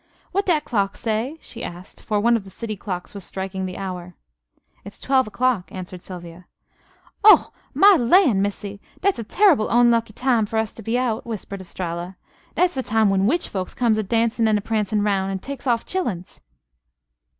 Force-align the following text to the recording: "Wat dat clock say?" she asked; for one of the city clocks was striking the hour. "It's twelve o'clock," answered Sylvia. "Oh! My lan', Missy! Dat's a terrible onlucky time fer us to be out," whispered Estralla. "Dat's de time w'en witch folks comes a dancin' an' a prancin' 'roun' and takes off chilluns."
"Wat 0.33 0.47
dat 0.47 0.65
clock 0.65 0.97
say?" 0.97 1.37
she 1.39 1.63
asked; 1.63 2.01
for 2.01 2.19
one 2.19 2.35
of 2.35 2.43
the 2.43 2.49
city 2.49 2.75
clocks 2.75 3.13
was 3.13 3.23
striking 3.23 3.67
the 3.67 3.77
hour. 3.77 4.15
"It's 4.83 4.99
twelve 4.99 5.27
o'clock," 5.27 5.71
answered 5.71 6.01
Sylvia. 6.01 6.47
"Oh! 7.23 7.51
My 7.75 7.97
lan', 7.99 8.41
Missy! 8.41 8.81
Dat's 9.01 9.19
a 9.19 9.23
terrible 9.23 9.67
onlucky 9.67 10.13
time 10.15 10.47
fer 10.47 10.57
us 10.57 10.73
to 10.73 10.81
be 10.81 10.97
out," 10.97 11.27
whispered 11.27 11.61
Estralla. 11.61 12.17
"Dat's 12.55 12.73
de 12.73 12.81
time 12.81 13.09
w'en 13.09 13.27
witch 13.27 13.47
folks 13.47 13.75
comes 13.75 13.99
a 13.99 14.01
dancin' 14.01 14.47
an' 14.47 14.57
a 14.57 14.61
prancin' 14.61 15.03
'roun' 15.03 15.29
and 15.29 15.43
takes 15.43 15.67
off 15.67 15.85
chilluns." 15.85 16.41